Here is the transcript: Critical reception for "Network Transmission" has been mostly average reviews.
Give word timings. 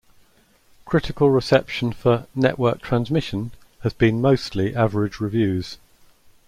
Critical 0.83 1.29
reception 1.29 1.93
for 1.93 2.25
"Network 2.33 2.81
Transmission" 2.81 3.51
has 3.83 3.93
been 3.93 4.19
mostly 4.19 4.75
average 4.75 5.19
reviews. 5.19 5.77